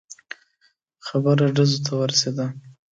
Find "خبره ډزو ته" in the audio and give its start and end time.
1.07-1.91